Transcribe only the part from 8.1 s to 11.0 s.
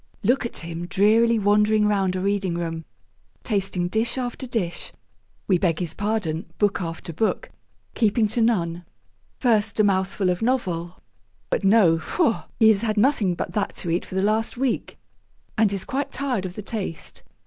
to none. First a mouthful of novel;